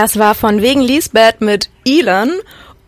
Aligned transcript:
Das 0.00 0.18
war 0.18 0.34
von 0.34 0.62
wegen 0.62 0.80
Lisbeth 0.80 1.42
mit 1.42 1.68
Elon. 1.84 2.30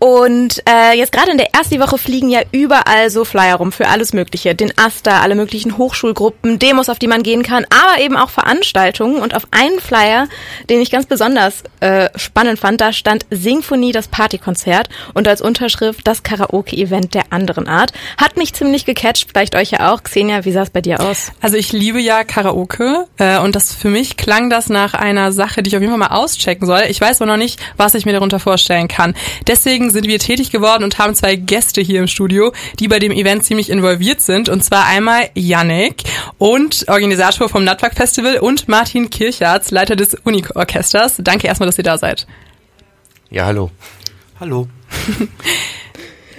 Und 0.03 0.65
äh, 0.69 0.99
jetzt 0.99 1.13
gerade 1.13 1.31
in 1.31 1.39
der 1.39 1.55
ersten 1.55 1.79
Woche 1.79 1.97
fliegen 1.97 2.29
ja 2.29 2.41
überall 2.51 3.09
so 3.09 3.25
Flyer 3.25 3.55
rum 3.55 3.71
für 3.71 3.87
alles 3.87 4.13
Mögliche. 4.13 4.53
Den 4.53 4.77
Asta, 4.77 5.21
alle 5.21 5.37
möglichen 5.37 5.79
Hochschulgruppen, 5.79 6.59
Demos, 6.59 6.89
auf 6.89 6.99
die 6.99 7.07
man 7.07 7.23
gehen 7.23 7.45
kann, 7.45 7.65
aber 7.71 8.03
eben 8.03 8.17
auch 8.17 8.29
Veranstaltungen. 8.29 9.23
Und 9.23 9.33
auf 9.37 9.45
einen 9.53 9.79
Flyer, 9.79 10.27
den 10.69 10.81
ich 10.81 10.91
ganz 10.91 11.07
besonders 11.07 11.63
äh, 11.79 12.09
spannend 12.17 12.59
fand, 12.59 12.81
da 12.81 12.93
stand 12.93 13.27
Symphonie, 13.31 13.93
das 13.93 14.09
Partykonzert 14.09 14.89
und 15.15 15.29
als 15.29 15.41
Unterschrift 15.41 16.01
das 16.05 16.25
Karaoke-Event 16.25 17.15
der 17.15 17.27
anderen 17.31 17.69
Art. 17.69 17.93
Hat 18.19 18.37
mich 18.37 18.55
ziemlich 18.55 18.85
gecatcht, 18.85 19.29
vielleicht 19.31 19.55
euch 19.55 19.71
ja 19.71 19.93
auch. 19.93 20.03
Xenia, 20.03 20.45
wie 20.45 20.51
sah 20.51 20.63
es 20.63 20.71
bei 20.71 20.81
dir 20.81 20.99
aus? 20.99 21.31
Also 21.41 21.57
ich 21.57 21.73
liebe 21.73 22.01
ja 22.01 22.25
Karaoke 22.25 23.07
äh, 23.19 23.39
und 23.39 23.55
das 23.55 23.73
für 23.73 23.89
mich 23.89 24.17
klang 24.17 24.51
das 24.51 24.69
nach 24.69 24.95
einer 24.95 25.31
Sache, 25.31 25.63
die 25.63 25.69
ich 25.69 25.77
auf 25.77 25.81
jeden 25.81 25.93
Fall 25.93 26.09
mal 26.09 26.17
auschecken 26.17 26.67
soll. 26.67 26.87
Ich 26.89 27.01
weiß 27.01 27.23
aber 27.23 27.31
noch 27.31 27.37
nicht, 27.37 27.61
was 27.77 27.95
ich 27.95 28.05
mir 28.05 28.13
darunter 28.13 28.41
vorstellen 28.41 28.89
kann. 28.89 29.15
Deswegen 29.47 29.92
sind 29.93 30.07
wir 30.07 30.19
tätig 30.19 30.51
geworden 30.51 30.85
und 30.85 30.99
haben 30.99 31.15
zwei 31.15 31.37
Gäste 31.37 31.81
hier 31.81 32.01
im 32.01 32.09
Studio, 32.09 32.53
die 32.79 32.89
bei 32.89 32.99
dem 32.99 33.13
Event 33.13 33.45
ziemlich 33.45 33.71
involviert 33.71 34.21
sind. 34.21 34.49
Und 34.49 34.65
zwar 34.65 34.87
einmal 34.87 35.31
Yannick 35.35 36.03
und 36.39 36.87
Organisator 36.89 37.49
vom 37.49 37.65
Nutfuck 37.65 37.95
Festival 37.95 38.39
und 38.39 38.69
Martin 38.69 39.11
Kirchartz, 39.11 39.71
Leiter 39.71 39.97
des 39.97 40.15
Uni-Orchesters. 40.15 41.17
Danke 41.19 41.47
erstmal, 41.47 41.67
dass 41.67 41.79
ihr 41.79 41.85
da 41.85 41.99
seid. 41.99 42.27
Ja, 43.31 43.47
hallo. 43.47 43.71
Hallo. 44.41 44.69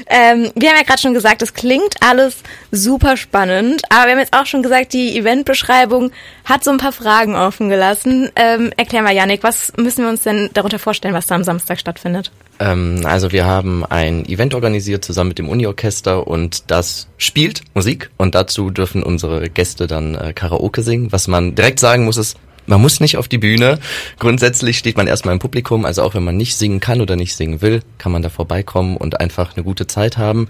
Ähm, 0.07 0.51
wir 0.55 0.69
haben 0.69 0.77
ja 0.77 0.83
gerade 0.83 1.01
schon 1.01 1.13
gesagt, 1.13 1.41
es 1.41 1.53
klingt 1.53 1.95
alles 2.01 2.37
super 2.71 3.17
spannend, 3.17 3.81
aber 3.89 4.05
wir 4.05 4.11
haben 4.13 4.19
jetzt 4.19 4.35
auch 4.35 4.45
schon 4.45 4.63
gesagt, 4.63 4.93
die 4.93 5.17
Eventbeschreibung 5.17 6.11
hat 6.45 6.63
so 6.63 6.71
ein 6.71 6.77
paar 6.77 6.91
Fragen 6.91 7.35
offen 7.35 7.69
gelassen. 7.69 8.29
Ähm, 8.35 8.71
erklär 8.77 9.01
mal, 9.01 9.15
Janik, 9.15 9.43
was 9.43 9.73
müssen 9.77 10.03
wir 10.03 10.09
uns 10.09 10.23
denn 10.23 10.49
darunter 10.53 10.79
vorstellen, 10.79 11.13
was 11.13 11.27
da 11.27 11.35
am 11.35 11.43
Samstag 11.43 11.79
stattfindet? 11.79 12.31
Ähm, 12.59 13.01
also 13.05 13.31
wir 13.31 13.45
haben 13.45 13.85
ein 13.85 14.25
Event 14.25 14.53
organisiert 14.53 15.03
zusammen 15.03 15.29
mit 15.29 15.39
dem 15.39 15.49
Uni-Orchester 15.49 16.27
und 16.27 16.71
das 16.71 17.07
spielt 17.17 17.61
Musik 17.73 18.09
und 18.17 18.35
dazu 18.35 18.69
dürfen 18.69 19.03
unsere 19.03 19.49
Gäste 19.49 19.87
dann 19.87 20.15
äh, 20.15 20.33
Karaoke 20.33 20.81
singen. 20.81 21.11
Was 21.11 21.27
man 21.27 21.55
direkt 21.55 21.79
sagen 21.79 22.05
muss, 22.05 22.17
ist, 22.17 22.37
man 22.65 22.81
muss 22.81 22.99
nicht 22.99 23.17
auf 23.17 23.27
die 23.27 23.37
Bühne. 23.37 23.79
Grundsätzlich 24.19 24.77
steht 24.77 24.97
man 24.97 25.07
erstmal 25.07 25.33
im 25.33 25.39
Publikum, 25.39 25.85
also 25.85 26.03
auch 26.03 26.13
wenn 26.15 26.23
man 26.23 26.37
nicht 26.37 26.55
singen 26.55 26.79
kann 26.79 27.01
oder 27.01 27.15
nicht 27.15 27.35
singen 27.35 27.61
will, 27.61 27.81
kann 27.97 28.11
man 28.11 28.21
da 28.21 28.29
vorbeikommen 28.29 28.97
und 28.97 29.19
einfach 29.19 29.55
eine 29.55 29.63
gute 29.63 29.87
Zeit 29.87 30.17
haben. 30.17 30.47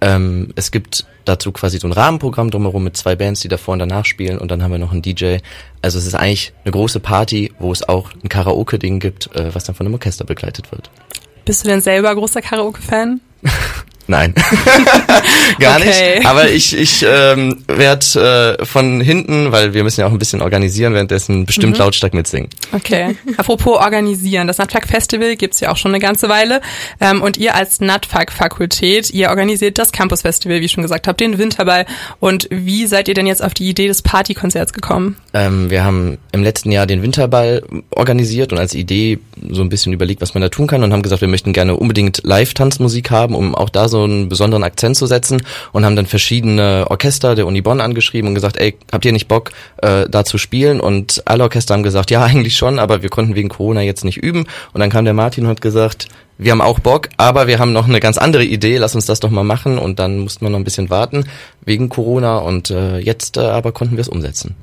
Ähm, 0.00 0.52
es 0.56 0.70
gibt 0.70 1.06
dazu 1.24 1.52
quasi 1.52 1.78
so 1.78 1.88
ein 1.88 1.92
Rahmenprogramm 1.92 2.50
drumherum 2.50 2.84
mit 2.84 2.96
zwei 2.96 3.16
Bands, 3.16 3.40
die 3.40 3.48
davor 3.48 3.72
und 3.72 3.78
danach 3.78 4.04
spielen 4.04 4.38
und 4.38 4.50
dann 4.50 4.62
haben 4.62 4.72
wir 4.72 4.78
noch 4.78 4.92
einen 4.92 5.02
DJ. 5.02 5.38
Also 5.80 5.98
es 5.98 6.06
ist 6.06 6.14
eigentlich 6.14 6.52
eine 6.64 6.72
große 6.72 7.00
Party, 7.00 7.52
wo 7.58 7.72
es 7.72 7.88
auch 7.88 8.10
ein 8.22 8.28
Karaoke-Ding 8.28 9.00
gibt, 9.00 9.34
äh, 9.34 9.54
was 9.54 9.64
dann 9.64 9.74
von 9.74 9.86
einem 9.86 9.94
Orchester 9.94 10.24
begleitet 10.24 10.72
wird. 10.72 10.90
Bist 11.44 11.64
du 11.64 11.68
denn 11.68 11.80
selber 11.80 12.14
großer 12.14 12.42
Karaoke-Fan? 12.42 13.20
Nein, 14.06 14.34
gar 15.58 15.78
okay. 15.78 16.16
nicht. 16.16 16.26
Aber 16.26 16.50
ich, 16.50 16.76
ich 16.76 17.04
ähm, 17.08 17.64
werde 17.66 18.58
äh, 18.60 18.64
von 18.64 19.00
hinten, 19.00 19.50
weil 19.50 19.72
wir 19.72 19.82
müssen 19.82 20.00
ja 20.00 20.06
auch 20.06 20.12
ein 20.12 20.18
bisschen 20.18 20.42
organisieren, 20.42 20.92
währenddessen 20.92 21.46
bestimmt 21.46 21.74
mhm. 21.74 21.78
lautstark 21.78 22.12
mitsingen. 22.12 22.50
Okay. 22.72 23.16
Apropos 23.38 23.78
organisieren, 23.78 24.46
das 24.46 24.58
Nutfuck 24.58 24.86
Festival 24.86 25.36
gibt's 25.36 25.60
ja 25.60 25.70
auch 25.70 25.78
schon 25.78 25.92
eine 25.92 26.00
ganze 26.00 26.28
Weile. 26.28 26.60
Ähm, 27.00 27.22
und 27.22 27.38
ihr 27.38 27.54
als 27.54 27.80
Nutfuck 27.80 28.30
Fakultät, 28.30 29.10
ihr 29.10 29.30
organisiert 29.30 29.78
das 29.78 29.90
Campus 29.90 30.20
Festival, 30.22 30.60
wie 30.60 30.66
ich 30.66 30.72
schon 30.72 30.82
gesagt 30.82 31.06
habe, 31.06 31.16
den 31.16 31.38
Winterball. 31.38 31.86
Und 32.20 32.46
wie 32.50 32.86
seid 32.86 33.08
ihr 33.08 33.14
denn 33.14 33.26
jetzt 33.26 33.42
auf 33.42 33.54
die 33.54 33.68
Idee 33.68 33.88
des 33.88 34.02
Partykonzerts 34.02 34.74
gekommen? 34.74 35.16
Ähm, 35.32 35.70
wir 35.70 35.82
haben 35.82 36.18
im 36.32 36.42
letzten 36.42 36.70
Jahr 36.72 36.86
den 36.86 37.02
Winterball 37.02 37.62
organisiert 37.90 38.52
und 38.52 38.58
als 38.58 38.74
Idee 38.74 39.18
so 39.50 39.62
ein 39.62 39.70
bisschen 39.70 39.92
überlegt, 39.92 40.20
was 40.20 40.34
man 40.34 40.42
da 40.42 40.50
tun 40.50 40.66
kann 40.66 40.82
und 40.82 40.92
haben 40.92 41.02
gesagt, 41.02 41.22
wir 41.22 41.28
möchten 41.28 41.52
gerne 41.52 41.76
unbedingt 41.76 42.20
Live-Tanzmusik 42.22 43.10
haben, 43.10 43.34
um 43.34 43.54
auch 43.54 43.70
da 43.70 43.88
so 43.88 43.93
so 43.94 44.02
einen 44.02 44.28
besonderen 44.28 44.64
Akzent 44.64 44.96
zu 44.96 45.06
setzen 45.06 45.42
und 45.72 45.84
haben 45.84 45.94
dann 45.94 46.06
verschiedene 46.06 46.86
Orchester 46.90 47.36
der 47.36 47.46
Uni 47.46 47.62
Bonn 47.62 47.80
angeschrieben 47.80 48.28
und 48.28 48.34
gesagt, 48.34 48.56
ey, 48.56 48.76
habt 48.90 49.04
ihr 49.04 49.12
nicht 49.12 49.28
Bock, 49.28 49.52
äh, 49.82 50.08
da 50.10 50.24
zu 50.24 50.36
spielen? 50.36 50.80
Und 50.80 51.22
alle 51.26 51.44
Orchester 51.44 51.74
haben 51.74 51.84
gesagt, 51.84 52.10
ja, 52.10 52.24
eigentlich 52.30 52.56
schon, 52.56 52.80
aber 52.80 53.02
wir 53.02 53.08
konnten 53.08 53.36
wegen 53.36 53.48
Corona 53.48 53.82
jetzt 53.82 54.04
nicht 54.04 54.18
üben. 54.18 54.46
Und 54.72 54.80
dann 54.80 54.90
kam 54.90 55.04
der 55.04 55.14
Martin 55.14 55.44
und 55.44 55.50
hat 55.50 55.60
gesagt, 55.60 56.08
wir 56.36 56.50
haben 56.50 56.60
auch 56.60 56.80
Bock, 56.80 57.10
aber 57.16 57.46
wir 57.46 57.60
haben 57.60 57.72
noch 57.72 57.86
eine 57.86 58.00
ganz 58.00 58.18
andere 58.18 58.44
Idee, 58.44 58.78
lass 58.78 58.96
uns 58.96 59.06
das 59.06 59.20
doch 59.20 59.30
mal 59.30 59.44
machen. 59.44 59.78
Und 59.78 60.00
dann 60.00 60.18
mussten 60.18 60.44
wir 60.44 60.50
noch 60.50 60.58
ein 60.58 60.64
bisschen 60.64 60.90
warten 60.90 61.26
wegen 61.64 61.88
Corona 61.88 62.38
und 62.38 62.70
äh, 62.70 62.98
jetzt 62.98 63.36
äh, 63.36 63.42
aber 63.42 63.70
konnten 63.70 63.96
wir 63.96 64.02
es 64.02 64.08
umsetzen. 64.08 64.56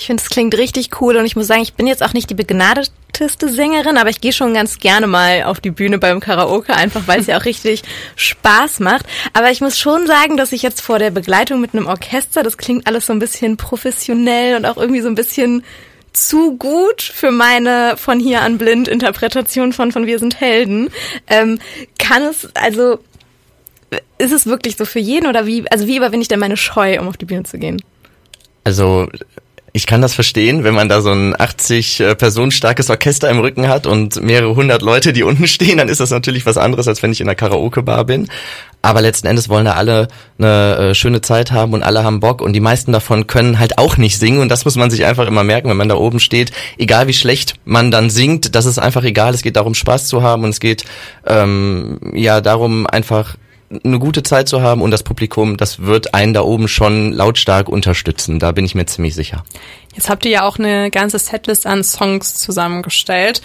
Ich 0.00 0.06
finde, 0.06 0.22
es 0.22 0.30
klingt 0.30 0.56
richtig 0.56 0.98
cool 1.02 1.16
und 1.16 1.26
ich 1.26 1.36
muss 1.36 1.46
sagen, 1.46 1.60
ich 1.60 1.74
bin 1.74 1.86
jetzt 1.86 2.02
auch 2.02 2.14
nicht 2.14 2.30
die 2.30 2.34
begnadeteste 2.34 3.50
Sängerin, 3.50 3.98
aber 3.98 4.08
ich 4.08 4.22
gehe 4.22 4.32
schon 4.32 4.54
ganz 4.54 4.78
gerne 4.78 5.06
mal 5.06 5.42
auf 5.42 5.60
die 5.60 5.70
Bühne 5.70 5.98
beim 5.98 6.20
Karaoke, 6.20 6.74
einfach 6.74 7.02
weil 7.06 7.20
es 7.20 7.26
ja 7.26 7.38
auch 7.38 7.44
richtig 7.44 7.82
Spaß 8.16 8.80
macht. 8.80 9.04
Aber 9.34 9.50
ich 9.50 9.60
muss 9.60 9.78
schon 9.78 10.06
sagen, 10.06 10.38
dass 10.38 10.52
ich 10.52 10.62
jetzt 10.62 10.80
vor 10.80 10.98
der 10.98 11.10
Begleitung 11.10 11.60
mit 11.60 11.74
einem 11.74 11.86
Orchester, 11.86 12.42
das 12.42 12.56
klingt 12.56 12.86
alles 12.86 13.04
so 13.04 13.12
ein 13.12 13.18
bisschen 13.18 13.58
professionell 13.58 14.56
und 14.56 14.64
auch 14.64 14.78
irgendwie 14.78 15.02
so 15.02 15.08
ein 15.08 15.14
bisschen 15.14 15.64
zu 16.14 16.56
gut 16.56 17.02
für 17.02 17.30
meine 17.30 17.98
von 17.98 18.18
hier 18.18 18.40
an 18.40 18.56
blind 18.56 18.88
Interpretation 18.88 19.74
von 19.74 19.92
von 19.92 20.06
wir 20.06 20.18
sind 20.18 20.40
Helden. 20.40 20.88
Ähm, 21.26 21.58
kann 21.98 22.22
es 22.22 22.48
also 22.54 23.00
ist 24.16 24.32
es 24.32 24.46
wirklich 24.46 24.76
so 24.76 24.86
für 24.86 24.98
jeden 24.98 25.26
oder 25.26 25.44
wie 25.44 25.70
also 25.70 25.86
wie 25.86 25.98
überwinde 25.98 26.22
ich 26.22 26.28
denn 26.28 26.40
meine 26.40 26.56
Scheu, 26.56 26.98
um 26.98 27.06
auf 27.06 27.18
die 27.18 27.26
Bühne 27.26 27.42
zu 27.42 27.58
gehen? 27.58 27.82
Also 28.64 29.08
ich 29.72 29.86
kann 29.86 30.02
das 30.02 30.14
verstehen, 30.14 30.64
wenn 30.64 30.74
man 30.74 30.88
da 30.88 31.00
so 31.00 31.10
ein 31.10 31.38
80 31.38 32.00
äh, 32.00 32.14
Personen 32.14 32.50
starkes 32.50 32.90
Orchester 32.90 33.30
im 33.30 33.38
Rücken 33.38 33.68
hat 33.68 33.86
und 33.86 34.20
mehrere 34.22 34.54
hundert 34.56 34.82
Leute, 34.82 35.12
die 35.12 35.22
unten 35.22 35.46
stehen, 35.48 35.78
dann 35.78 35.88
ist 35.88 36.00
das 36.00 36.10
natürlich 36.10 36.46
was 36.46 36.56
anderes, 36.56 36.88
als 36.88 37.02
wenn 37.02 37.12
ich 37.12 37.20
in 37.20 37.28
einer 37.28 37.34
Karaoke-Bar 37.34 38.04
bin. 38.04 38.28
Aber 38.82 39.02
letzten 39.02 39.26
Endes 39.26 39.48
wollen 39.48 39.66
da 39.66 39.74
alle 39.74 40.08
eine 40.38 40.76
äh, 40.76 40.94
schöne 40.94 41.20
Zeit 41.20 41.52
haben 41.52 41.74
und 41.74 41.82
alle 41.82 42.02
haben 42.02 42.20
Bock 42.20 42.40
und 42.40 42.54
die 42.54 42.60
meisten 42.60 42.92
davon 42.92 43.26
können 43.26 43.58
halt 43.58 43.78
auch 43.78 43.96
nicht 43.98 44.18
singen 44.18 44.40
und 44.40 44.48
das 44.48 44.64
muss 44.64 44.76
man 44.76 44.90
sich 44.90 45.04
einfach 45.04 45.26
immer 45.26 45.44
merken, 45.44 45.68
wenn 45.68 45.76
man 45.76 45.88
da 45.88 45.96
oben 45.96 46.18
steht. 46.18 46.50
Egal 46.78 47.06
wie 47.06 47.12
schlecht 47.12 47.54
man 47.64 47.90
dann 47.90 48.08
singt, 48.10 48.54
das 48.54 48.64
ist 48.64 48.78
einfach 48.78 49.04
egal. 49.04 49.34
Es 49.34 49.42
geht 49.42 49.56
darum, 49.56 49.74
Spaß 49.74 50.06
zu 50.06 50.22
haben 50.22 50.44
und 50.44 50.50
es 50.50 50.60
geht 50.60 50.84
ähm, 51.26 52.00
ja 52.14 52.40
darum, 52.40 52.86
einfach 52.86 53.36
eine 53.84 53.98
gute 54.00 54.22
Zeit 54.22 54.48
zu 54.48 54.62
haben 54.62 54.82
und 54.82 54.90
das 54.90 55.02
Publikum, 55.02 55.56
das 55.56 55.80
wird 55.80 56.12
einen 56.12 56.34
da 56.34 56.42
oben 56.42 56.66
schon 56.66 57.12
lautstark 57.12 57.68
unterstützen. 57.68 58.38
Da 58.38 58.52
bin 58.52 58.64
ich 58.64 58.74
mir 58.74 58.86
ziemlich 58.86 59.14
sicher. 59.14 59.44
Jetzt 59.94 60.08
habt 60.08 60.24
ihr 60.24 60.30
ja 60.30 60.42
auch 60.44 60.58
eine 60.58 60.90
ganze 60.90 61.18
Setlist 61.18 61.66
an 61.66 61.82
Songs 61.82 62.34
zusammengestellt. 62.34 63.42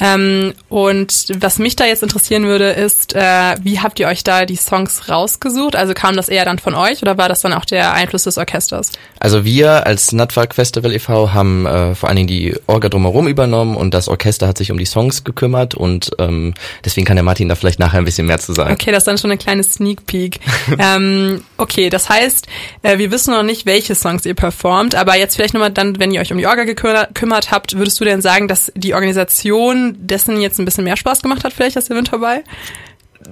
Ähm, 0.00 0.54
und 0.68 1.26
was 1.40 1.58
mich 1.58 1.74
da 1.74 1.86
jetzt 1.86 2.04
interessieren 2.04 2.44
würde, 2.44 2.70
ist, 2.70 3.14
äh, 3.16 3.56
wie 3.62 3.80
habt 3.80 3.98
ihr 3.98 4.06
euch 4.06 4.22
da 4.22 4.44
die 4.44 4.56
Songs 4.56 5.08
rausgesucht? 5.08 5.74
Also 5.74 5.94
kam 5.94 6.14
das 6.14 6.28
eher 6.28 6.44
dann 6.44 6.60
von 6.60 6.76
euch 6.76 7.02
oder 7.02 7.18
war 7.18 7.28
das 7.28 7.40
dann 7.40 7.52
auch 7.52 7.64
der 7.64 7.94
Einfluss 7.94 8.24
des 8.24 8.38
Orchesters? 8.38 8.92
Also 9.18 9.44
wir 9.44 9.86
als 9.86 10.12
Nutfuck 10.12 10.54
Festival 10.54 10.92
e.V. 10.92 11.32
haben 11.32 11.66
äh, 11.66 11.96
vor 11.96 12.08
allen 12.08 12.16
Dingen 12.16 12.28
die 12.28 12.54
Orga 12.68 12.88
drumherum 12.88 13.26
übernommen 13.26 13.76
und 13.76 13.92
das 13.92 14.08
Orchester 14.08 14.46
hat 14.46 14.58
sich 14.58 14.70
um 14.70 14.78
die 14.78 14.86
Songs 14.86 15.24
gekümmert 15.24 15.74
und 15.74 16.12
ähm, 16.20 16.54
deswegen 16.84 17.06
kann 17.06 17.16
der 17.16 17.24
Martin 17.24 17.48
da 17.48 17.56
vielleicht 17.56 17.80
nachher 17.80 17.98
ein 17.98 18.04
bisschen 18.04 18.28
mehr 18.28 18.38
zu 18.38 18.52
sagen. 18.52 18.72
Okay, 18.72 18.92
das 18.92 18.98
ist 18.98 19.08
dann 19.08 19.18
schon 19.18 19.32
eine 19.32 19.38
kleine 19.38 19.64
Sneak 19.64 20.06
Peek. 20.06 20.38
ähm, 20.78 21.42
okay, 21.56 21.90
das 21.90 22.08
heißt, 22.08 22.46
äh, 22.82 22.98
wir 22.98 23.10
wissen 23.10 23.34
noch 23.34 23.42
nicht, 23.42 23.66
welche 23.66 23.96
Songs 23.96 24.24
ihr 24.24 24.34
performt, 24.34 24.94
aber 24.94 25.16
jetzt 25.16 25.34
vielleicht 25.34 25.54
nochmal 25.54 25.72
dann 25.72 25.87
wenn 25.98 26.10
ihr 26.10 26.20
euch 26.20 26.32
um 26.32 26.38
die 26.38 26.46
Orga 26.46 26.64
gekümmert 26.64 27.50
habt, 27.50 27.76
würdest 27.76 28.00
du 28.00 28.04
denn 28.04 28.20
sagen, 28.22 28.48
dass 28.48 28.72
die 28.74 28.94
Organisation 28.94 29.96
dessen 29.98 30.40
jetzt 30.40 30.58
ein 30.58 30.64
bisschen 30.64 30.84
mehr 30.84 30.96
Spaß 30.96 31.22
gemacht 31.22 31.44
hat, 31.44 31.52
vielleicht 31.52 31.76
als 31.76 31.88
der 31.88 31.96
Winterball? 31.96 32.44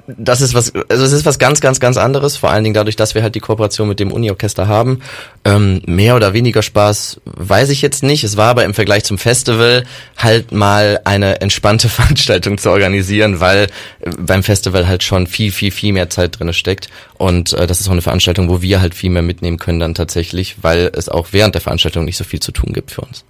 Das 0.06 0.40
ist 0.40 0.54
was, 0.54 0.72
also 0.88 1.04
es 1.04 1.12
ist 1.12 1.24
was 1.24 1.38
ganz, 1.38 1.60
ganz, 1.60 1.80
ganz 1.80 1.96
anderes, 1.96 2.36
vor 2.36 2.50
allen 2.50 2.64
Dingen 2.64 2.74
dadurch, 2.74 2.96
dass 2.96 3.14
wir 3.14 3.22
halt 3.22 3.34
die 3.34 3.40
Kooperation 3.40 3.88
mit 3.88 4.00
dem 4.00 4.12
Uni-Orchester 4.12 4.68
haben. 4.68 5.00
Ähm, 5.44 5.82
mehr 5.86 6.16
oder 6.16 6.32
weniger 6.32 6.62
Spaß 6.62 7.20
weiß 7.24 7.70
ich 7.70 7.82
jetzt 7.82 8.02
nicht. 8.02 8.24
Es 8.24 8.36
war 8.36 8.50
aber 8.50 8.64
im 8.64 8.74
Vergleich 8.74 9.04
zum 9.04 9.18
Festival 9.18 9.84
halt 10.16 10.52
mal 10.52 11.00
eine 11.04 11.40
entspannte 11.40 11.88
Veranstaltung 11.88 12.58
zu 12.58 12.70
organisieren, 12.70 13.40
weil 13.40 13.64
äh, 14.00 14.10
beim 14.18 14.42
Festival 14.42 14.86
halt 14.86 15.02
schon 15.02 15.26
viel, 15.26 15.52
viel, 15.52 15.70
viel 15.70 15.92
mehr 15.92 16.10
Zeit 16.10 16.38
drinne 16.38 16.52
steckt. 16.52 16.88
Und 17.14 17.52
äh, 17.52 17.66
das 17.66 17.80
ist 17.80 17.88
auch 17.88 17.92
eine 17.92 18.02
Veranstaltung, 18.02 18.48
wo 18.48 18.62
wir 18.62 18.80
halt 18.80 18.94
viel 18.94 19.10
mehr 19.10 19.22
mitnehmen 19.22 19.58
können 19.58 19.80
dann 19.80 19.94
tatsächlich, 19.94 20.56
weil 20.62 20.90
es 20.94 21.08
auch 21.08 21.28
während 21.32 21.54
der 21.54 21.62
Veranstaltung 21.62 22.04
nicht 22.04 22.16
so 22.16 22.24
viel 22.24 22.40
zu 22.40 22.52
tun 22.52 22.72
gibt 22.72 22.90
für 22.90 23.02
uns. 23.02 23.24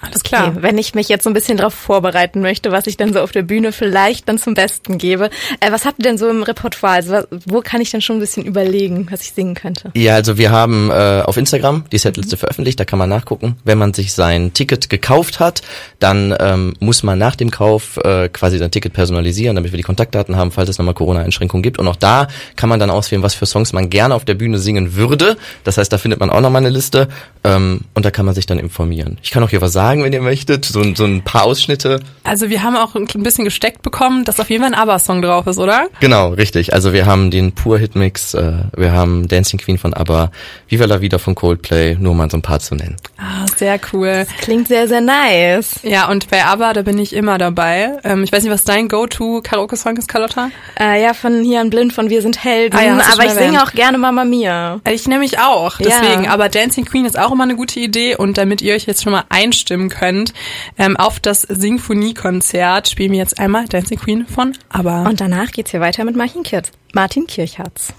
Alles 0.00 0.22
klar. 0.22 0.48
Okay, 0.48 0.58
wenn 0.60 0.76
ich 0.76 0.94
mich 0.94 1.08
jetzt 1.08 1.24
so 1.24 1.30
ein 1.30 1.34
bisschen 1.34 1.56
darauf 1.56 1.72
vorbereiten 1.72 2.42
möchte, 2.42 2.70
was 2.70 2.86
ich 2.86 2.98
dann 2.98 3.14
so 3.14 3.20
auf 3.20 3.32
der 3.32 3.42
Bühne 3.42 3.72
vielleicht 3.72 4.28
dann 4.28 4.36
zum 4.36 4.52
Besten 4.52 4.98
gebe, 4.98 5.30
äh, 5.60 5.72
was 5.72 5.86
habt 5.86 5.98
ihr 6.00 6.02
denn 6.02 6.18
so 6.18 6.28
im 6.28 6.42
Repertoire? 6.42 6.94
Also 6.94 7.12
was, 7.12 7.26
wo 7.46 7.62
kann 7.62 7.80
ich 7.80 7.90
dann 7.90 8.02
schon 8.02 8.16
ein 8.16 8.20
bisschen 8.20 8.44
überlegen, 8.44 9.08
was 9.10 9.22
ich 9.22 9.32
singen 9.32 9.54
könnte? 9.54 9.90
Ja, 9.94 10.14
also 10.14 10.36
wir 10.36 10.50
haben 10.50 10.90
äh, 10.90 11.22
auf 11.24 11.38
Instagram 11.38 11.84
die 11.90 11.98
Setliste 11.98 12.36
mhm. 12.36 12.40
veröffentlicht, 12.40 12.78
da 12.78 12.84
kann 12.84 12.98
man 12.98 13.08
nachgucken. 13.08 13.56
Wenn 13.64 13.78
man 13.78 13.94
sich 13.94 14.12
sein 14.12 14.52
Ticket 14.52 14.90
gekauft 14.90 15.40
hat, 15.40 15.62
dann 15.98 16.34
ähm, 16.40 16.74
muss 16.78 17.02
man 17.02 17.18
nach 17.18 17.34
dem 17.34 17.50
Kauf 17.50 17.96
äh, 17.96 18.28
quasi 18.28 18.58
sein 18.58 18.70
Ticket 18.70 18.92
personalisieren, 18.92 19.56
damit 19.56 19.72
wir 19.72 19.78
die 19.78 19.82
Kontaktdaten 19.82 20.36
haben, 20.36 20.50
falls 20.50 20.68
es 20.68 20.76
nochmal 20.76 20.94
Corona-Einschränkungen 20.94 21.62
gibt. 21.62 21.78
Und 21.78 21.88
auch 21.88 21.96
da 21.96 22.28
kann 22.56 22.68
man 22.68 22.78
dann 22.78 22.90
auswählen, 22.90 23.22
was 23.22 23.34
für 23.34 23.46
Songs 23.46 23.72
man 23.72 23.88
gerne 23.88 24.14
auf 24.14 24.26
der 24.26 24.34
Bühne 24.34 24.58
singen 24.58 24.94
würde. 24.94 25.38
Das 25.64 25.78
heißt, 25.78 25.90
da 25.90 25.96
findet 25.96 26.20
man 26.20 26.28
auch 26.28 26.42
nochmal 26.42 26.60
eine 26.60 26.70
Liste 26.70 27.08
ähm, 27.44 27.80
und 27.94 28.04
da 28.04 28.10
kann 28.10 28.26
man 28.26 28.34
sich 28.34 28.44
dann 28.44 28.58
informieren. 28.58 29.16
Ich 29.22 29.30
kann 29.30 29.42
auch 29.42 29.50
hier 29.50 29.62
was 29.62 29.72
sagen 29.72 29.85
sagen, 29.86 30.02
wenn 30.02 30.12
ihr 30.12 30.20
möchtet? 30.20 30.64
So, 30.64 30.82
so 30.94 31.04
ein 31.04 31.22
paar 31.22 31.44
Ausschnitte? 31.44 32.00
Also 32.24 32.50
wir 32.50 32.64
haben 32.64 32.74
auch 32.74 32.96
ein 32.96 33.06
bisschen 33.22 33.44
gesteckt 33.44 33.82
bekommen, 33.82 34.24
dass 34.24 34.40
auf 34.40 34.50
jeden 34.50 34.64
Fall 34.64 34.74
ein 34.74 34.78
ABBA-Song 34.78 35.22
drauf 35.22 35.46
ist, 35.46 35.58
oder? 35.58 35.86
Genau, 36.00 36.30
richtig. 36.30 36.74
Also 36.74 36.92
wir 36.92 37.06
haben 37.06 37.30
den 37.30 37.52
Pur 37.52 37.78
Hitmix, 37.78 38.34
äh, 38.34 38.64
wir 38.76 38.90
haben 38.90 39.28
Dancing 39.28 39.60
Queen 39.60 39.78
von 39.78 39.94
ABBA, 39.94 40.32
Viva 40.66 40.86
la 40.86 41.00
Vida 41.00 41.18
von 41.18 41.36
Coldplay, 41.36 41.96
nur 42.00 42.16
mal 42.16 42.28
so 42.28 42.36
ein 42.36 42.42
paar 42.42 42.58
zu 42.58 42.74
nennen. 42.74 42.96
Ah, 43.16 43.35
sehr 43.58 43.80
cool. 43.92 44.26
Das 44.26 44.28
klingt 44.38 44.68
sehr, 44.68 44.88
sehr 44.88 45.00
nice. 45.00 45.80
Ja, 45.82 46.08
und 46.08 46.30
bei 46.30 46.44
ABBA, 46.44 46.72
da 46.72 46.82
bin 46.82 46.98
ich 46.98 47.12
immer 47.12 47.38
dabei. 47.38 47.98
Ähm, 48.04 48.22
ich 48.22 48.32
weiß 48.32 48.42
nicht, 48.42 48.52
was 48.52 48.64
dein 48.64 48.88
Go-To-Karaoke-Song 48.88 49.96
ist, 49.96 50.08
Carlotta? 50.08 50.50
Äh, 50.78 51.02
ja, 51.02 51.14
von 51.14 51.42
hier 51.42 51.60
an 51.60 51.70
Blind 51.70 51.92
von 51.92 52.10
Wir 52.10 52.22
sind 52.22 52.42
Helden. 52.42 52.76
Ah 52.76 52.82
ja, 52.82 52.98
aber 53.12 53.24
ich 53.24 53.32
singe 53.32 53.62
auch 53.62 53.72
gerne 53.72 53.98
Mama 53.98 54.24
Mia. 54.24 54.80
Ich 54.88 55.06
nämlich 55.08 55.38
auch, 55.38 55.78
deswegen. 55.78 56.24
Ja. 56.24 56.30
Aber 56.30 56.48
Dancing 56.48 56.84
Queen 56.84 57.04
ist 57.04 57.18
auch 57.18 57.32
immer 57.32 57.44
eine 57.44 57.56
gute 57.56 57.80
Idee 57.80 58.16
und 58.16 58.38
damit 58.38 58.62
ihr 58.62 58.74
euch 58.74 58.86
jetzt 58.86 59.02
schon 59.02 59.12
mal 59.12 59.24
einstimmen 59.28 59.88
könnt 59.88 60.32
ähm, 60.78 60.96
auf 60.96 61.20
das 61.20 61.42
Sinfoniekonzert, 61.42 62.88
spielen 62.88 63.12
wir 63.12 63.18
jetzt 63.18 63.38
einmal 63.38 63.66
Dancing 63.66 63.98
Queen 63.98 64.26
von 64.26 64.56
ABBA. 64.68 65.06
Und 65.08 65.20
danach 65.20 65.50
geht's 65.50 65.70
hier 65.70 65.80
weiter 65.80 66.04
mit 66.04 66.16
Martin, 66.16 66.42
Kirch 66.42 66.70
Martin 66.92 67.26
Kirchhartz. 67.26 67.92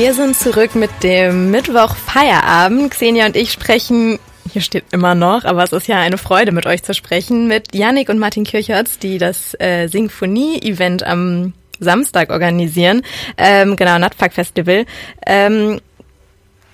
Wir 0.00 0.14
sind 0.14 0.36
zurück 0.36 0.76
mit 0.76 0.90
dem 1.02 1.50
Mittwoch 1.50 1.96
Feierabend. 1.96 2.92
Xenia 2.92 3.26
und 3.26 3.34
ich 3.34 3.50
sprechen, 3.50 4.20
hier 4.48 4.62
steht 4.62 4.84
immer 4.92 5.16
noch, 5.16 5.44
aber 5.44 5.64
es 5.64 5.72
ist 5.72 5.88
ja 5.88 5.98
eine 5.98 6.18
Freude 6.18 6.52
mit 6.52 6.66
euch 6.66 6.84
zu 6.84 6.94
sprechen, 6.94 7.48
mit 7.48 7.74
Yannick 7.74 8.08
und 8.08 8.20
Martin 8.20 8.44
Kirchhertz, 8.44 9.00
die 9.00 9.18
das 9.18 9.56
äh, 9.58 9.88
Sinfonie-Event 9.88 11.02
am 11.02 11.52
Samstag 11.80 12.30
organisieren. 12.30 13.02
Ähm, 13.36 13.74
genau, 13.74 13.98
Nutfuck 13.98 14.32
Festival. 14.32 14.86
Ähm, 15.26 15.80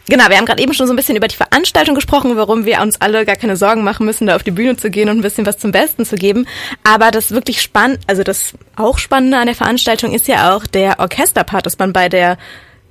Genau, 0.06 0.28
wir 0.28 0.36
haben 0.36 0.44
gerade 0.44 0.62
eben 0.62 0.74
schon 0.74 0.86
so 0.86 0.92
ein 0.92 0.96
bisschen 0.96 1.16
über 1.16 1.28
die 1.28 1.34
Veranstaltung 1.34 1.94
gesprochen, 1.94 2.36
warum 2.36 2.66
wir 2.66 2.82
uns 2.82 3.00
alle 3.00 3.24
gar 3.24 3.36
keine 3.36 3.56
Sorgen 3.56 3.84
machen 3.84 4.04
müssen, 4.04 4.26
da 4.26 4.36
auf 4.36 4.42
die 4.42 4.50
Bühne 4.50 4.76
zu 4.76 4.90
gehen 4.90 5.08
und 5.08 5.16
ein 5.16 5.22
bisschen 5.22 5.46
was 5.46 5.56
zum 5.56 5.72
Besten 5.72 6.04
zu 6.04 6.16
geben. 6.16 6.46
Aber 6.82 7.10
das 7.10 7.30
wirklich 7.30 7.62
spannend, 7.62 8.00
also 8.06 8.22
das 8.22 8.52
auch 8.76 8.98
Spannende 8.98 9.38
an 9.38 9.46
der 9.46 9.54
Veranstaltung 9.54 10.12
ist 10.12 10.28
ja 10.28 10.54
auch 10.54 10.66
der 10.66 11.00
Orchesterpart, 11.00 11.64
dass 11.64 11.78
man 11.78 11.94
bei 11.94 12.10
der 12.10 12.36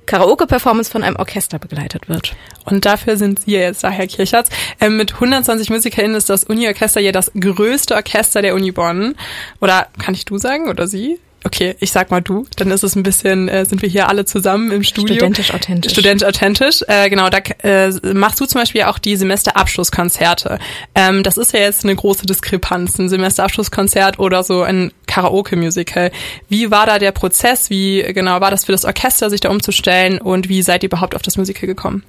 Karaoke-Performance 0.06 0.90
von 0.90 1.02
einem 1.02 1.16
Orchester 1.16 1.58
begleitet 1.58 2.08
wird. 2.08 2.34
Und 2.64 2.84
dafür 2.84 3.16
sind 3.16 3.40
Sie 3.40 3.52
jetzt 3.52 3.84
da, 3.84 3.90
Herr 3.90 4.06
Kirchertz. 4.06 4.48
Ähm, 4.80 4.96
mit 4.96 5.14
120 5.14 5.70
MusikerInnen 5.70 6.16
ist 6.16 6.30
das 6.30 6.44
Uni-Orchester 6.44 7.00
ja 7.00 7.12
das 7.12 7.30
größte 7.38 7.94
Orchester 7.94 8.42
der 8.42 8.54
Uni 8.54 8.72
Bonn. 8.72 9.14
Oder 9.60 9.88
kann 10.02 10.14
ich 10.14 10.24
du 10.24 10.38
sagen 10.38 10.68
oder 10.68 10.86
Sie? 10.86 11.18
Okay, 11.46 11.76
ich 11.78 11.92
sag 11.92 12.10
mal 12.10 12.22
du, 12.22 12.46
dann 12.56 12.70
ist 12.70 12.82
es 12.82 12.96
ein 12.96 13.02
bisschen, 13.02 13.48
äh, 13.48 13.66
sind 13.66 13.82
wir 13.82 13.88
hier 13.88 14.08
alle 14.08 14.24
zusammen 14.24 14.72
im 14.72 14.82
Studio. 14.82 15.14
Studentisch 15.14 15.52
authentisch. 15.52 15.92
Studentisch 15.92 16.26
authentisch, 16.26 16.82
äh, 16.88 17.10
genau, 17.10 17.28
da 17.28 17.38
äh, 17.62 17.90
machst 18.14 18.40
du 18.40 18.46
zum 18.46 18.62
Beispiel 18.62 18.84
auch 18.84 18.98
die 18.98 19.14
Semesterabschlusskonzerte. 19.14 20.58
Ähm, 20.94 21.22
das 21.22 21.36
ist 21.36 21.52
ja 21.52 21.60
jetzt 21.60 21.84
eine 21.84 21.94
große 21.94 22.24
Diskrepanz, 22.24 22.98
ein 22.98 23.10
Semesterabschlusskonzert 23.10 24.18
oder 24.18 24.42
so 24.42 24.62
ein 24.62 24.92
Karaoke-Musical. 25.14 26.10
Wie 26.48 26.72
war 26.72 26.86
da 26.86 26.98
der 26.98 27.12
Prozess? 27.12 27.70
Wie 27.70 28.02
genau 28.02 28.40
war 28.40 28.50
das 28.50 28.64
für 28.64 28.72
das 28.72 28.84
Orchester, 28.84 29.30
sich 29.30 29.40
da 29.40 29.50
umzustellen 29.50 30.20
und 30.20 30.48
wie 30.48 30.60
seid 30.62 30.82
ihr 30.82 30.88
überhaupt 30.88 31.14
auf 31.14 31.22
das 31.22 31.36
Musical 31.36 31.68
gekommen? 31.68 32.02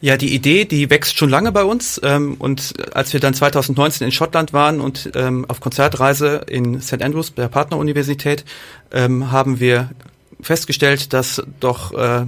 Ja, 0.00 0.16
die 0.16 0.34
Idee, 0.34 0.64
die 0.64 0.88
wächst 0.88 1.18
schon 1.18 1.28
lange 1.28 1.52
bei 1.52 1.62
uns. 1.62 2.00
Ähm, 2.02 2.36
und 2.38 2.72
als 2.94 3.12
wir 3.12 3.20
dann 3.20 3.34
2019 3.34 4.06
in 4.06 4.12
Schottland 4.12 4.54
waren 4.54 4.80
und 4.80 5.10
ähm, 5.14 5.44
auf 5.46 5.60
Konzertreise 5.60 6.46
in 6.48 6.80
St. 6.80 7.02
Andrews, 7.02 7.34
der 7.34 7.48
Partneruniversität, 7.48 8.46
ähm, 8.92 9.30
haben 9.30 9.60
wir 9.60 9.90
festgestellt, 10.40 11.12
dass 11.12 11.42
doch 11.60 11.92
äh, 11.92 12.24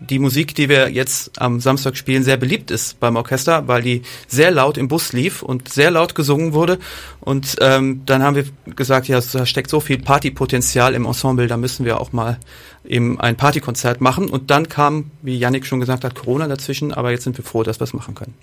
die 0.00 0.18
Musik, 0.18 0.54
die 0.54 0.68
wir 0.68 0.88
jetzt 0.88 1.40
am 1.40 1.60
Samstag 1.60 1.96
spielen, 1.96 2.24
sehr 2.24 2.38
beliebt 2.38 2.70
ist 2.70 2.98
beim 3.00 3.16
Orchester, 3.16 3.68
weil 3.68 3.82
die 3.82 4.02
sehr 4.26 4.50
laut 4.50 4.78
im 4.78 4.88
Bus 4.88 5.12
lief 5.12 5.42
und 5.42 5.68
sehr 5.68 5.90
laut 5.90 6.14
gesungen 6.14 6.52
wurde. 6.52 6.78
Und 7.20 7.56
ähm, 7.60 8.02
dann 8.06 8.22
haben 8.22 8.36
wir 8.36 8.44
gesagt, 8.74 9.08
ja, 9.08 9.20
da 9.20 9.44
steckt 9.44 9.70
so 9.70 9.80
viel 9.80 9.98
Partypotenzial 9.98 10.94
im 10.94 11.04
Ensemble, 11.04 11.46
da 11.46 11.56
müssen 11.56 11.84
wir 11.84 12.00
auch 12.00 12.12
mal 12.12 12.38
eben 12.84 13.20
ein 13.20 13.36
Partykonzert 13.36 14.00
machen. 14.00 14.28
Und 14.28 14.50
dann 14.50 14.68
kam, 14.68 15.10
wie 15.22 15.36
Yannick 15.36 15.66
schon 15.66 15.80
gesagt 15.80 16.04
hat, 16.04 16.14
Corona 16.14 16.48
dazwischen, 16.48 16.92
aber 16.92 17.10
jetzt 17.10 17.24
sind 17.24 17.36
wir 17.36 17.44
froh, 17.44 17.62
dass 17.62 17.78
wir 17.78 17.84
es 17.84 17.92
machen 17.92 18.14
können. 18.14 18.34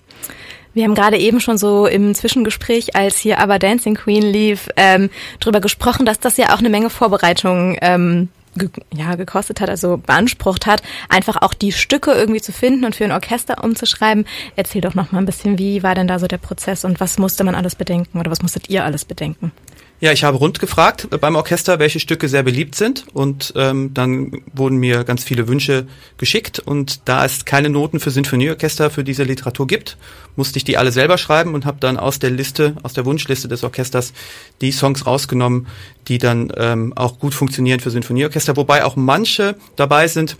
Wir 0.74 0.84
haben 0.84 0.94
gerade 0.94 1.18
eben 1.18 1.40
schon 1.40 1.58
so 1.58 1.86
im 1.86 2.14
Zwischengespräch, 2.14 2.94
als 2.94 3.18
hier 3.18 3.40
aber 3.40 3.58
Dancing 3.58 3.96
Queen 3.96 4.22
lief, 4.22 4.68
ähm, 4.76 5.10
drüber 5.40 5.60
gesprochen, 5.60 6.06
dass 6.06 6.20
das 6.20 6.36
ja 6.36 6.54
auch 6.54 6.58
eine 6.58 6.68
Menge 6.68 6.90
Vorbereitung 6.90 7.76
ähm, 7.80 8.28
ge 8.58 8.68
ja, 8.94 9.14
gekostet 9.14 9.60
hat, 9.60 9.70
also 9.70 9.96
beansprucht 9.96 10.66
hat, 10.66 10.82
einfach 11.08 11.40
auch 11.42 11.54
die 11.54 11.72
Stücke 11.72 12.12
irgendwie 12.12 12.40
zu 12.40 12.52
finden 12.52 12.84
und 12.84 12.96
für 12.96 13.04
ein 13.04 13.12
Orchester 13.12 13.62
umzuschreiben. 13.64 14.26
Erzähl 14.56 14.80
doch 14.80 14.94
noch 14.94 15.12
mal 15.12 15.18
ein 15.18 15.26
bisschen, 15.26 15.58
wie 15.58 15.82
war 15.82 15.94
denn 15.94 16.08
da 16.08 16.18
so 16.18 16.26
der 16.26 16.38
Prozess 16.38 16.84
und 16.84 17.00
was 17.00 17.18
musste 17.18 17.44
man 17.44 17.54
alles 17.54 17.74
bedenken 17.74 18.18
oder 18.18 18.30
was 18.30 18.42
musstet 18.42 18.68
ihr 18.68 18.84
alles 18.84 19.04
bedenken? 19.04 19.52
Ja, 20.00 20.12
ich 20.12 20.22
habe 20.22 20.38
rund 20.38 20.60
gefragt 20.60 21.08
beim 21.20 21.34
Orchester, 21.34 21.80
welche 21.80 21.98
Stücke 21.98 22.28
sehr 22.28 22.44
beliebt 22.44 22.76
sind 22.76 23.06
und 23.14 23.52
ähm, 23.56 23.92
dann 23.94 24.42
wurden 24.52 24.76
mir 24.76 25.02
ganz 25.02 25.24
viele 25.24 25.48
Wünsche 25.48 25.88
geschickt 26.18 26.60
und 26.60 27.00
da 27.06 27.24
es 27.24 27.44
keine 27.44 27.68
Noten 27.68 27.98
für 27.98 28.12
Sinfonieorchester 28.12 28.90
für 28.90 29.02
diese 29.02 29.24
Literatur 29.24 29.66
gibt, 29.66 29.96
musste 30.36 30.58
ich 30.58 30.64
die 30.64 30.76
alle 30.76 30.92
selber 30.92 31.18
schreiben 31.18 31.52
und 31.52 31.66
habe 31.66 31.78
dann 31.80 31.96
aus 31.96 32.20
der 32.20 32.30
Liste, 32.30 32.76
aus 32.84 32.92
der 32.92 33.06
Wunschliste 33.06 33.48
des 33.48 33.64
Orchesters 33.64 34.12
die 34.60 34.70
Songs 34.70 35.04
rausgenommen, 35.04 35.66
die 36.06 36.18
dann 36.18 36.52
ähm, 36.56 36.92
auch 36.94 37.18
gut 37.18 37.34
funktionieren 37.34 37.80
für 37.80 37.90
Sinfonieorchester, 37.90 38.56
wobei 38.56 38.84
auch 38.84 38.94
manche 38.94 39.56
dabei 39.74 40.06
sind, 40.06 40.36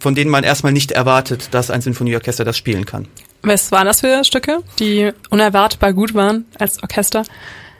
von 0.00 0.14
denen 0.14 0.30
man 0.30 0.44
erstmal 0.44 0.72
nicht 0.74 0.92
erwartet, 0.92 1.48
dass 1.52 1.70
ein 1.70 1.80
Sinfonieorchester 1.80 2.44
das 2.44 2.58
spielen 2.58 2.84
kann. 2.84 3.08
Was 3.40 3.72
waren 3.72 3.86
das 3.86 4.00
für 4.00 4.22
Stücke, 4.22 4.58
die 4.78 5.12
unerwartbar 5.30 5.94
gut 5.94 6.12
waren 6.12 6.44
als 6.58 6.82
Orchester? 6.82 7.24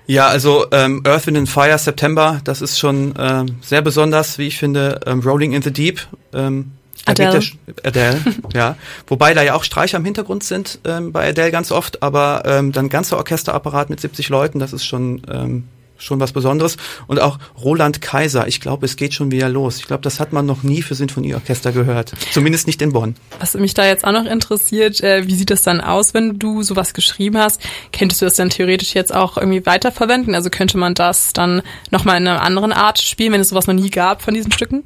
Ja, 0.07 0.27
also 0.27 0.67
ähm, 0.73 1.03
Earth, 1.07 1.27
Wind 1.27 1.39
and 1.39 1.49
Fire, 1.49 1.79
September, 1.79 2.41
das 2.45 2.61
ist 2.61 2.79
schon 2.79 3.15
ähm, 3.19 3.57
sehr 3.63 3.83
besonders, 3.83 4.39
wie 4.39 4.49
ich 4.49 4.59
finde. 4.59 5.01
Ähm, 5.07 5.21
Rolling 5.21 5.53
in 5.53 5.63
the 5.63 5.73
Deep. 5.73 6.01
Ähm, 6.35 6.73
Adele. 7.05 7.41
der, 7.41 7.85
Adele, 7.85 8.21
ja. 8.55 8.77
Wobei 9.07 9.35
da 9.35 9.43
ja 9.43 9.55
auch 9.55 9.65
Streicher 9.65 9.99
im 9.99 10.05
Hintergrund 10.05 10.45
sind 10.45 10.79
ähm, 10.85 11.13
bei 11.13 11.29
Adele 11.29 11.51
ganz 11.51 11.73
oft, 11.73 12.03
aber 12.03 12.43
ähm, 12.47 12.73
dann 12.73 12.89
ganzer 12.89 13.17
Orchesterapparat 13.17 13.91
mit 13.91 14.01
70 14.01 14.29
Leuten, 14.29 14.59
das 14.59 14.73
ist 14.73 14.85
schon 14.85 15.23
ähm, 15.31 15.65
schon 16.03 16.21
was 16.21 16.33
Besonderes. 16.33 16.77
Und 17.07 17.21
auch 17.21 17.39
Roland 17.63 18.01
Kaiser, 18.01 18.47
ich 18.49 18.61
glaube, 18.61 18.87
es 18.87 18.97
geht 18.97 19.15
schon 19.15 19.31
wieder 19.31 19.49
los. 19.49 19.79
Ich 19.79 19.87
glaube, 19.87 20.03
das 20.03 20.21
hat 20.21 20.33
man 20.33 20.47
noch 20.47 20.63
nie 20.63 20.83
für 20.83 20.95
Sinfonieorchester 20.95 21.73
gehört. 21.73 22.13
Zumindest 22.33 22.67
nicht 22.67 22.83
in 22.83 22.93
Bonn. 22.93 23.15
Was 23.39 23.55
mich 23.55 23.75
da 23.75 23.87
jetzt 23.87 24.05
auch 24.05 24.13
noch 24.13 24.27
interessiert, 24.27 25.01
äh, 25.01 25.27
wie 25.27 25.35
sieht 25.35 25.51
das 25.51 25.63
dann 25.63 25.81
aus, 25.81 26.15
wenn 26.15 26.39
du 26.39 26.63
sowas 26.63 26.95
geschrieben 26.95 27.39
hast? 27.39 27.61
Könntest 27.93 28.21
du 28.21 28.27
das 28.27 28.37
dann 28.37 28.51
theoretisch 28.51 28.95
jetzt 28.95 29.15
auch 29.15 29.37
irgendwie 29.37 29.65
weiterverwenden? 29.65 30.35
Also 30.35 30.51
könnte 30.51 30.79
man 30.79 30.95
das 30.95 31.33
dann 31.33 31.63
nochmal 31.91 32.21
in 32.21 32.29
einer 32.29 32.43
anderen 32.43 32.73
Art 32.73 33.01
spielen, 33.01 33.33
wenn 33.33 33.41
es 33.41 33.51
sowas 33.51 33.67
noch 33.67 33.75
nie 33.75 33.91
gab 33.91 34.23
von 34.23 34.35
diesen 34.35 34.53
Stücken? 34.53 34.85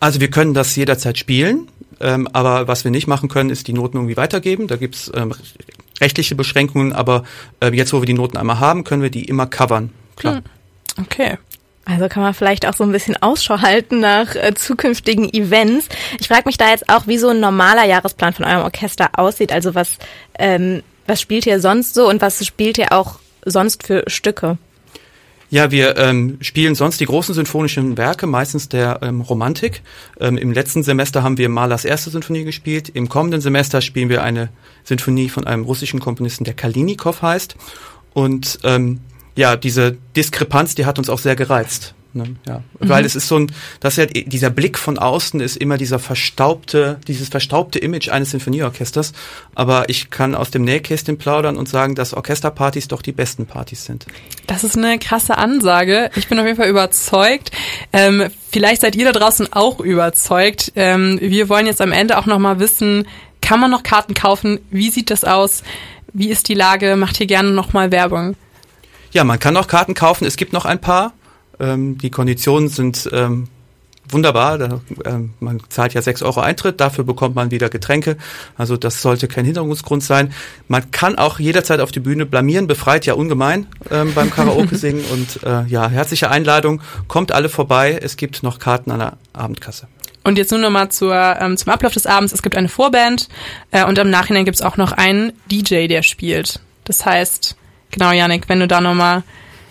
Also 0.00 0.20
wir 0.20 0.30
können 0.30 0.54
das 0.54 0.74
jederzeit 0.76 1.18
spielen, 1.18 1.68
ähm, 2.00 2.28
aber 2.32 2.68
was 2.68 2.84
wir 2.84 2.90
nicht 2.90 3.06
machen 3.06 3.28
können, 3.28 3.50
ist 3.50 3.68
die 3.68 3.72
Noten 3.72 3.96
irgendwie 3.96 4.16
weitergeben. 4.16 4.66
Da 4.66 4.76
gibt's 4.76 5.10
ähm, 5.14 5.32
rechtliche 6.00 6.34
Beschränkungen, 6.34 6.92
aber 6.92 7.24
äh, 7.60 7.72
jetzt, 7.72 7.92
wo 7.92 8.02
wir 8.02 8.06
die 8.06 8.14
Noten 8.14 8.36
einmal 8.36 8.60
haben, 8.60 8.84
können 8.84 9.02
wir 9.02 9.10
die 9.10 9.24
immer 9.24 9.46
covern. 9.46 9.90
Klar. 10.16 10.36
Hm. 10.36 10.42
Okay. 11.02 11.38
Also 11.86 12.08
kann 12.08 12.22
man 12.22 12.32
vielleicht 12.32 12.66
auch 12.66 12.72
so 12.72 12.84
ein 12.84 12.92
bisschen 12.92 13.16
Ausschau 13.22 13.60
halten 13.60 14.00
nach 14.00 14.34
äh, 14.34 14.54
zukünftigen 14.54 15.32
Events. 15.32 15.88
Ich 16.18 16.28
frage 16.28 16.44
mich 16.46 16.56
da 16.56 16.70
jetzt 16.70 16.88
auch, 16.88 17.06
wie 17.06 17.18
so 17.18 17.28
ein 17.28 17.40
normaler 17.40 17.84
Jahresplan 17.84 18.32
von 18.32 18.46
eurem 18.46 18.62
Orchester 18.62 19.10
aussieht. 19.18 19.52
Also 19.52 19.74
was, 19.74 19.98
ähm, 20.38 20.82
was 21.06 21.20
spielt 21.20 21.46
ihr 21.46 21.60
sonst 21.60 21.94
so 21.94 22.08
und 22.08 22.22
was 22.22 22.44
spielt 22.44 22.78
ihr 22.78 22.92
auch 22.92 23.18
sonst 23.44 23.86
für 23.86 24.04
Stücke? 24.06 24.56
Ja, 25.50 25.70
wir 25.70 25.98
ähm, 25.98 26.38
spielen 26.40 26.74
sonst 26.74 27.00
die 27.00 27.04
großen 27.04 27.34
sinfonischen 27.34 27.98
Werke, 27.98 28.26
meistens 28.26 28.68
der 28.68 29.00
ähm, 29.02 29.20
Romantik. 29.20 29.82
Ähm, 30.18 30.38
Im 30.38 30.52
letzten 30.52 30.82
Semester 30.82 31.22
haben 31.22 31.38
wir 31.38 31.48
Mahlers 31.48 31.84
erste 31.84 32.10
Sinfonie 32.10 32.44
gespielt. 32.44 32.88
Im 32.88 33.08
kommenden 33.08 33.42
Semester 33.42 33.80
spielen 33.82 34.08
wir 34.08 34.22
eine 34.22 34.48
Sinfonie 34.84 35.28
von 35.28 35.46
einem 35.46 35.64
russischen 35.64 36.00
Komponisten, 36.00 36.44
der 36.44 36.54
Kalinikow 36.54 37.20
heißt. 37.20 37.56
Und 38.14 38.58
ähm, 38.64 39.00
ja, 39.36 39.56
diese 39.56 39.96
Diskrepanz, 40.16 40.74
die 40.74 40.86
hat 40.86 40.98
uns 40.98 41.08
auch 41.08 41.18
sehr 41.18 41.36
gereizt. 41.36 41.94
Ne? 42.14 42.36
Ja, 42.46 42.62
mhm. 42.78 42.88
weil 42.88 43.04
es 43.04 43.16
ist 43.16 43.26
so 43.26 43.40
ein, 43.40 43.50
das 43.80 43.98
ist 43.98 44.14
ja 44.14 44.22
dieser 44.22 44.50
Blick 44.50 44.78
von 44.78 44.98
außen 44.98 45.40
ist 45.40 45.56
immer 45.56 45.76
dieser 45.76 45.98
verstaubte, 45.98 47.00
dieses 47.08 47.28
verstaubte 47.28 47.80
Image 47.80 48.08
eines 48.08 48.30
Sinfonieorchesters. 48.30 49.12
Aber 49.56 49.88
ich 49.88 50.10
kann 50.10 50.36
aus 50.36 50.52
dem 50.52 50.62
Nähkästchen 50.62 51.18
plaudern 51.18 51.56
und 51.56 51.68
sagen, 51.68 51.96
dass 51.96 52.14
Orchesterpartys 52.14 52.86
doch 52.86 53.02
die 53.02 53.10
besten 53.10 53.46
Partys 53.46 53.84
sind. 53.84 54.06
Das 54.46 54.62
ist 54.62 54.78
eine 54.78 55.00
krasse 55.00 55.36
Ansage. 55.38 56.10
Ich 56.14 56.28
bin 56.28 56.38
auf 56.38 56.46
jeden 56.46 56.56
Fall 56.56 56.68
überzeugt. 56.68 57.50
Ähm, 57.92 58.28
vielleicht 58.52 58.82
seid 58.82 58.94
ihr 58.94 59.06
da 59.06 59.18
draußen 59.18 59.52
auch 59.52 59.80
überzeugt. 59.80 60.70
Ähm, 60.76 61.18
wir 61.20 61.48
wollen 61.48 61.66
jetzt 61.66 61.80
am 61.80 61.90
Ende 61.90 62.16
auch 62.16 62.26
noch 62.26 62.38
mal 62.38 62.60
wissen, 62.60 63.08
kann 63.40 63.60
man 63.60 63.72
noch 63.72 63.82
Karten 63.82 64.14
kaufen? 64.14 64.60
Wie 64.70 64.90
sieht 64.90 65.10
das 65.10 65.24
aus? 65.24 65.64
Wie 66.12 66.30
ist 66.30 66.48
die 66.48 66.54
Lage? 66.54 66.94
Macht 66.94 67.16
hier 67.16 67.26
gerne 67.26 67.50
noch 67.50 67.72
mal 67.72 67.90
Werbung. 67.90 68.36
Ja, 69.14 69.22
man 69.22 69.38
kann 69.38 69.54
noch 69.54 69.68
Karten 69.68 69.94
kaufen. 69.94 70.24
Es 70.26 70.36
gibt 70.36 70.52
noch 70.52 70.64
ein 70.64 70.80
paar. 70.80 71.12
Ähm, 71.60 71.98
die 71.98 72.10
Konditionen 72.10 72.68
sind 72.68 73.08
ähm, 73.12 73.46
wunderbar. 74.08 74.58
Da, 74.58 74.80
ähm, 75.04 75.34
man 75.38 75.62
zahlt 75.68 75.94
ja 75.94 76.02
sechs 76.02 76.20
Euro 76.20 76.40
Eintritt, 76.40 76.80
dafür 76.80 77.04
bekommt 77.04 77.36
man 77.36 77.52
wieder 77.52 77.68
Getränke. 77.68 78.16
Also 78.58 78.76
das 78.76 79.00
sollte 79.02 79.28
kein 79.28 79.44
Hinderungsgrund 79.44 80.02
sein. 80.02 80.34
Man 80.66 80.90
kann 80.90 81.16
auch 81.16 81.38
jederzeit 81.38 81.78
auf 81.78 81.92
die 81.92 82.00
Bühne 82.00 82.26
blamieren, 82.26 82.66
befreit 82.66 83.06
ja 83.06 83.14
ungemein 83.14 83.68
ähm, 83.88 84.12
beim 84.14 84.32
Karaoke 84.32 84.74
singen. 84.76 85.04
Und 85.12 85.44
äh, 85.44 85.64
ja, 85.68 85.88
herzliche 85.88 86.28
Einladung. 86.28 86.82
Kommt 87.06 87.30
alle 87.30 87.48
vorbei. 87.48 87.96
Es 88.02 88.16
gibt 88.16 88.42
noch 88.42 88.58
Karten 88.58 88.90
an 88.90 88.98
der 88.98 89.12
Abendkasse. 89.32 89.86
Und 90.24 90.38
jetzt 90.38 90.50
nur 90.50 90.58
nochmal 90.58 90.90
zur, 90.90 91.14
ähm, 91.14 91.56
zum 91.56 91.72
Ablauf 91.72 91.92
des 91.92 92.06
Abends. 92.06 92.32
Es 92.32 92.42
gibt 92.42 92.56
eine 92.56 92.68
Vorband 92.68 93.28
äh, 93.70 93.84
und 93.84 93.96
im 93.96 94.10
Nachhinein 94.10 94.44
gibt 94.44 94.56
es 94.56 94.62
auch 94.62 94.76
noch 94.76 94.90
einen 94.90 95.34
DJ, 95.52 95.86
der 95.86 96.02
spielt. 96.02 96.58
Das 96.82 97.06
heißt, 97.06 97.56
genau, 97.94 98.12
Janik, 98.12 98.48
wenn 98.48 98.60
du 98.60 98.68
da 98.68 98.80
nochmal 98.80 99.22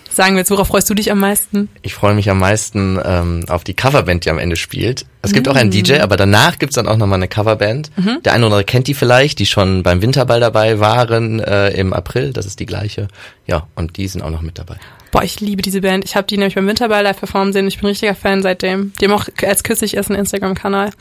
sagen 0.09 0.35
willst, 0.35 0.51
worauf 0.51 0.67
freust 0.67 0.89
du 0.89 0.93
dich 0.93 1.11
am 1.11 1.19
meisten? 1.19 1.69
Ich 1.81 1.93
freue 1.93 2.13
mich 2.13 2.29
am 2.29 2.39
meisten 2.39 2.99
ähm, 3.03 3.45
auf 3.47 3.63
die 3.63 3.73
Coverband, 3.73 4.25
die 4.25 4.29
am 4.29 4.37
Ende 4.37 4.55
spielt. 4.55 5.05
Es 5.21 5.33
gibt 5.33 5.47
auch 5.47 5.55
einen 5.55 5.71
DJ, 5.71 5.99
aber 5.99 6.17
danach 6.17 6.59
gibt's 6.59 6.75
dann 6.75 6.87
auch 6.87 6.97
nochmal 6.97 7.17
eine 7.17 7.27
Coverband. 7.27 7.91
Der 7.97 8.33
eine 8.33 8.45
oder 8.45 8.55
andere 8.55 8.63
kennt 8.63 8.87
die 8.87 8.93
vielleicht, 8.93 9.39
die 9.39 9.45
schon 9.45 9.83
beim 9.83 10.01
Winterball 10.01 10.39
dabei 10.39 10.79
waren 10.79 11.39
äh, 11.39 11.69
im 11.69 11.93
April. 11.93 12.33
Das 12.33 12.45
ist 12.45 12.59
die 12.59 12.65
gleiche. 12.65 13.07
Ja, 13.47 13.67
und 13.75 13.97
die 13.97 14.07
sind 14.07 14.21
auch 14.21 14.29
noch 14.29 14.41
mit 14.41 14.59
dabei. 14.59 14.75
Boah, 15.11 15.23
ich 15.23 15.39
liebe 15.39 15.61
diese 15.61 15.81
Band. 15.81 16.05
Ich 16.05 16.15
habe 16.15 16.27
die 16.27 16.37
nämlich 16.37 16.55
beim 16.55 16.67
Winterball 16.67 17.03
live 17.03 17.19
performen 17.19 17.53
sehen. 17.53 17.67
Ich 17.67 17.77
bin 17.77 17.85
ein 17.85 17.89
richtiger 17.89 18.15
Fan 18.15 18.41
seitdem. 18.41 18.93
Die 18.99 19.05
haben 19.05 19.13
auch 19.13 19.27
als 19.43 19.63
kürzlich 19.63 19.95
erst 19.95 20.09
einen 20.09 20.19
Instagram-Kanal. 20.19 20.91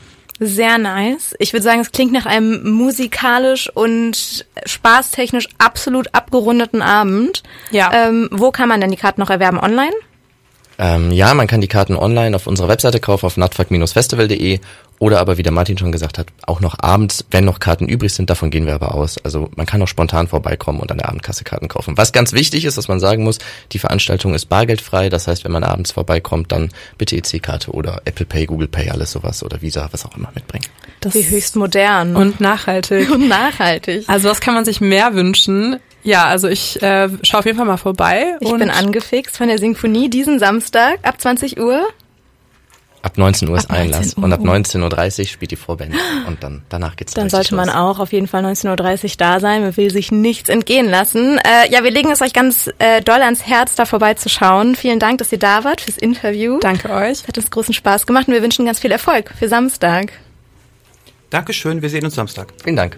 Sehr 0.45 0.77
nice. 0.77 1.35
Ich 1.39 1.53
würde 1.53 1.63
sagen, 1.63 1.79
es 1.79 1.91
klingt 1.91 2.11
nach 2.11 2.25
einem 2.25 2.69
musikalisch 2.69 3.69
und 3.73 4.45
spaßtechnisch 4.65 5.47
absolut 5.57 6.09
abgerundeten 6.13 6.81
Abend. 6.81 7.43
Ja. 7.71 7.91
Ähm, 7.93 8.29
wo 8.31 8.51
kann 8.51 8.67
man 8.67 8.81
denn 8.81 8.91
die 8.91 8.97
Karten 8.97 9.21
noch 9.21 9.29
erwerben? 9.29 9.59
Online? 9.59 9.93
Ähm, 10.83 11.11
ja, 11.11 11.33
man 11.33 11.47
kann 11.47 11.61
die 11.61 11.69
Karten 11.69 11.95
online 11.95 12.35
auf 12.35 12.45
unserer 12.45 12.67
Webseite 12.67 12.99
kaufen, 12.99 13.25
auf 13.25 13.37
nutfuck-festival.de 13.37 14.59
oder 14.99 15.21
aber, 15.21 15.37
wie 15.37 15.43
der 15.43 15.53
Martin 15.53 15.77
schon 15.77 15.93
gesagt 15.93 16.17
hat, 16.17 16.27
auch 16.45 16.59
noch 16.59 16.75
abends, 16.77 17.23
wenn 17.31 17.45
noch 17.45 17.59
Karten 17.59 17.87
übrig 17.87 18.13
sind, 18.13 18.29
davon 18.29 18.51
gehen 18.51 18.65
wir 18.65 18.73
aber 18.73 18.93
aus. 18.93 19.17
Also 19.23 19.49
man 19.55 19.65
kann 19.65 19.81
auch 19.81 19.87
spontan 19.87 20.27
vorbeikommen 20.27 20.81
und 20.81 20.91
an 20.91 20.97
der 20.97 21.07
Abendkasse 21.07 21.45
Karten 21.45 21.69
kaufen. 21.69 21.95
Was 21.95 22.11
ganz 22.11 22.33
wichtig 22.33 22.65
ist, 22.65 22.77
dass 22.77 22.89
man 22.89 22.99
sagen 22.99 23.23
muss, 23.23 23.39
die 23.71 23.79
Veranstaltung 23.79 24.33
ist 24.33 24.49
bargeldfrei. 24.49 25.07
Das 25.07 25.27
heißt, 25.27 25.45
wenn 25.45 25.53
man 25.53 25.63
abends 25.63 25.93
vorbeikommt, 25.93 26.51
dann 26.51 26.69
bitte 26.97 27.15
EC-Karte 27.15 27.71
oder 27.71 28.01
Apple 28.03 28.25
Pay, 28.25 28.45
Google 28.45 28.67
Pay, 28.67 28.89
alles 28.89 29.11
sowas 29.11 29.41
oder 29.41 29.61
Visa, 29.61 29.87
was 29.91 30.05
auch 30.05 30.17
immer 30.17 30.31
mitbringen. 30.35 30.65
Das 30.99 31.13
Wie 31.13 31.25
höchst 31.25 31.55
modern. 31.55 32.17
und 32.17 32.41
nachhaltig. 32.41 33.09
und 33.13 33.29
nachhaltig. 33.29 34.03
Also 34.07 34.29
was 34.29 34.41
kann 34.41 34.53
man 34.53 34.65
sich 34.65 34.81
mehr 34.81 35.15
wünschen? 35.15 35.79
Ja, 36.03 36.25
also 36.27 36.47
ich 36.47 36.81
äh, 36.81 37.09
schaue 37.23 37.39
auf 37.39 37.45
jeden 37.45 37.57
Fall 37.57 37.65
mal 37.67 37.77
vorbei. 37.77 38.35
Ich 38.39 38.51
und 38.51 38.59
bin 38.59 38.69
angefixt 38.69 39.37
von 39.37 39.47
der 39.47 39.57
Sinfonie 39.57 40.09
diesen 40.09 40.39
Samstag 40.39 40.99
ab 41.03 41.19
20 41.19 41.59
Uhr. 41.59 41.87
Ab 43.01 43.17
19 43.17 43.49
Uhr 43.49 43.57
ist 43.57 43.65
Ab 43.69 43.71
19 43.77 43.83
Einlass 43.93 44.17
Uhr. 44.17 44.23
und 44.23 44.31
ab 44.31 44.39
19.30 44.39 45.19
Uhr 45.19 45.25
spielt 45.27 45.51
die 45.51 45.57
Vorband 45.57 45.93
und 46.25 46.41
dann 46.41 46.61
danach 46.69 46.95
geht's 46.95 47.13
Dann 47.13 47.23
richtig 47.23 47.49
sollte 47.49 47.55
man 47.55 47.67
los. 47.67 47.75
auch 47.75 47.99
auf 47.99 48.13
jeden 48.13 48.27
Fall 48.27 48.45
19.30 48.45 49.03
Uhr 49.03 49.09
da 49.17 49.39
sein. 49.41 49.61
Man 49.61 49.75
will 49.75 49.91
sich 49.91 50.11
nichts 50.13 50.47
entgehen 50.47 50.89
lassen. 50.89 51.37
Äh, 51.39 51.69
ja, 51.69 51.83
wir 51.83 51.91
legen 51.91 52.11
es 52.11 52.21
euch 52.21 52.31
ganz 52.31 52.69
äh, 52.79 53.01
doll 53.01 53.21
ans 53.21 53.45
Herz, 53.45 53.75
da 53.75 53.83
vorbeizuschauen. 53.83 54.75
Vielen 54.75 54.99
Dank, 54.99 55.17
dass 55.17 55.33
ihr 55.33 55.39
da 55.39 55.65
wart 55.65 55.81
fürs 55.81 55.97
Interview. 55.97 56.59
Danke 56.61 56.89
euch. 56.91 57.11
Es 57.11 57.27
hat 57.27 57.37
uns 57.37 57.51
großen 57.51 57.73
Spaß 57.73 58.07
gemacht 58.07 58.29
und 58.29 58.35
wir 58.35 58.41
wünschen 58.41 58.65
ganz 58.65 58.79
viel 58.79 58.91
Erfolg 58.91 59.33
für 59.37 59.49
Samstag. 59.49 60.13
Dankeschön, 61.29 61.81
wir 61.81 61.89
sehen 61.89 62.05
uns 62.05 62.15
Samstag. 62.15 62.53
Vielen 62.63 62.77
Dank. 62.77 62.97